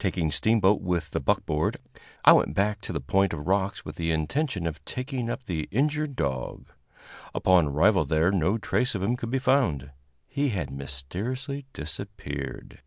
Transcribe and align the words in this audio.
Taking 0.00 0.32
Steamboat 0.32 0.80
with 0.80 1.12
the 1.12 1.20
buckboard, 1.20 1.76
I 2.24 2.32
went 2.32 2.52
back 2.52 2.80
to 2.80 2.92
the 2.92 3.00
point 3.00 3.32
of 3.32 3.46
rocks 3.46 3.84
with 3.84 3.94
the 3.94 4.10
intention 4.10 4.66
of 4.66 4.84
taking 4.84 5.30
up 5.30 5.44
the 5.46 5.68
injured 5.70 6.16
dog. 6.16 6.66
Upon 7.32 7.68
arrival 7.68 8.04
there 8.04 8.32
no 8.32 8.58
trace 8.58 8.96
of 8.96 9.04
him 9.04 9.14
could 9.16 9.30
be 9.30 9.38
found; 9.38 9.92
he 10.26 10.48
had 10.48 10.72
mysteriously 10.72 11.66
disappeared. 11.74 12.80